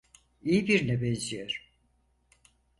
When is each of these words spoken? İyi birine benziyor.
İyi 0.41 0.67
birine 0.67 1.01
benziyor. 1.01 1.71